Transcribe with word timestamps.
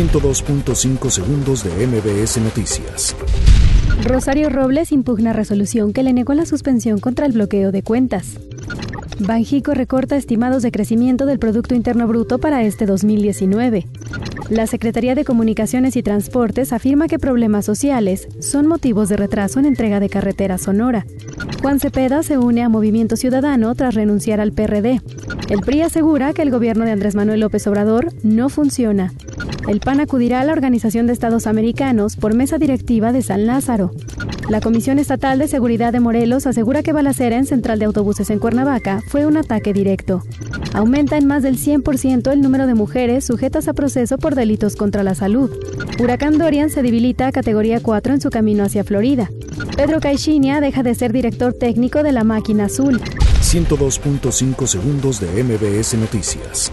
102.5 0.00 1.10
segundos 1.10 1.62
de 1.62 1.86
MBS 1.86 2.38
Noticias. 2.38 3.14
Rosario 4.02 4.48
Robles 4.48 4.92
impugna 4.92 5.34
resolución 5.34 5.92
que 5.92 6.02
le 6.02 6.14
negó 6.14 6.32
la 6.32 6.46
suspensión 6.46 7.00
contra 7.00 7.26
el 7.26 7.32
bloqueo 7.32 7.70
de 7.70 7.82
cuentas. 7.82 8.38
Banjico 9.18 9.74
recorta 9.74 10.16
estimados 10.16 10.62
de 10.62 10.72
crecimiento 10.72 11.26
del 11.26 11.38
Producto 11.38 11.74
Interno 11.74 12.06
Bruto 12.06 12.38
para 12.38 12.62
este 12.62 12.86
2019. 12.86 13.86
La 14.48 14.66
Secretaría 14.66 15.14
de 15.14 15.26
Comunicaciones 15.26 15.94
y 15.96 16.02
Transportes 16.02 16.72
afirma 16.72 17.06
que 17.06 17.18
problemas 17.18 17.66
sociales 17.66 18.26
son 18.40 18.66
motivos 18.66 19.10
de 19.10 19.18
retraso 19.18 19.60
en 19.60 19.66
entrega 19.66 20.00
de 20.00 20.08
carretera 20.08 20.56
Sonora. 20.56 21.04
Juan 21.60 21.78
Cepeda 21.78 22.22
se 22.22 22.38
une 22.38 22.62
a 22.62 22.70
Movimiento 22.70 23.16
Ciudadano 23.16 23.74
tras 23.74 23.94
renunciar 23.94 24.40
al 24.40 24.52
PRD. 24.52 25.02
El 25.50 25.60
PRI 25.60 25.82
asegura 25.82 26.32
que 26.32 26.40
el 26.40 26.50
gobierno 26.50 26.86
de 26.86 26.92
Andrés 26.92 27.14
Manuel 27.14 27.40
López 27.40 27.66
Obrador 27.66 28.14
no 28.22 28.48
funciona. 28.48 29.12
El 29.70 29.78
PAN 29.78 30.00
acudirá 30.00 30.40
a 30.40 30.44
la 30.44 30.50
Organización 30.50 31.06
de 31.06 31.12
Estados 31.12 31.46
Americanos 31.46 32.16
por 32.16 32.34
mesa 32.34 32.58
directiva 32.58 33.12
de 33.12 33.22
San 33.22 33.46
Lázaro. 33.46 33.92
La 34.48 34.60
Comisión 34.60 34.98
Estatal 34.98 35.38
de 35.38 35.46
Seguridad 35.46 35.92
de 35.92 36.00
Morelos 36.00 36.48
asegura 36.48 36.82
que 36.82 36.92
balacera 36.92 37.36
en 37.36 37.46
central 37.46 37.78
de 37.78 37.84
autobuses 37.84 38.30
en 38.30 38.40
Cuernavaca 38.40 39.00
fue 39.06 39.26
un 39.26 39.36
ataque 39.36 39.72
directo. 39.72 40.24
Aumenta 40.74 41.18
en 41.18 41.28
más 41.28 41.44
del 41.44 41.56
100% 41.56 42.32
el 42.32 42.40
número 42.40 42.66
de 42.66 42.74
mujeres 42.74 43.24
sujetas 43.24 43.68
a 43.68 43.72
proceso 43.72 44.18
por 44.18 44.34
delitos 44.34 44.74
contra 44.74 45.04
la 45.04 45.14
salud. 45.14 45.52
Huracán 46.00 46.36
Dorian 46.36 46.70
se 46.70 46.82
debilita 46.82 47.28
a 47.28 47.32
categoría 47.32 47.78
4 47.78 48.14
en 48.14 48.20
su 48.20 48.30
camino 48.30 48.64
hacia 48.64 48.82
Florida. 48.82 49.30
Pedro 49.76 50.00
Caixinha 50.00 50.60
deja 50.60 50.82
de 50.82 50.96
ser 50.96 51.12
director 51.12 51.52
técnico 51.52 52.02
de 52.02 52.10
la 52.10 52.24
máquina 52.24 52.64
azul. 52.64 53.00
102.5 53.40 54.66
segundos 54.66 55.20
de 55.20 55.44
MBS 55.44 55.94
Noticias. 55.94 56.72